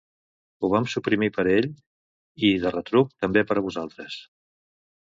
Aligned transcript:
Ho 0.61 0.69
vam 0.75 0.87
suprimir 0.93 1.29
per 1.35 1.45
a 1.45 1.53
ell, 1.57 1.69
i, 2.49 2.51
de 2.65 2.73
retruc, 2.79 3.13
també 3.27 3.47
per 3.53 3.61
a 3.61 3.65
vosaltres. 3.69 4.23